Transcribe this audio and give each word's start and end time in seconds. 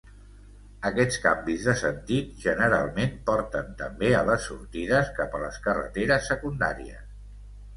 Aquests 0.89 1.19
canvis 1.25 1.67
de 1.71 1.75
sentit 1.81 2.31
generalment 2.45 3.13
porten 3.29 3.69
també 3.83 4.09
a 4.21 4.25
les 4.31 4.49
sortides 4.53 5.13
cap 5.21 5.37
a 5.37 5.43
les 5.45 5.61
carreteres 5.69 6.33
secundàries. 6.33 7.07